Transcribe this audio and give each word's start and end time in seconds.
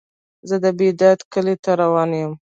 زه 0.49 0.55
بیداد 0.77 1.19
کلی 1.33 1.55
ته 1.63 1.71
روان 1.81 2.11
یم. 2.21 2.31